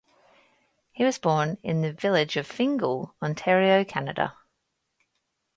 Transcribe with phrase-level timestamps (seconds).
[0.93, 4.35] He was born in the village of Fingal, Ontario Canada.